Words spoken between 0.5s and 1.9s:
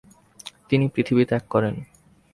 তিনি পৃথিবী ত্যাগ করেন।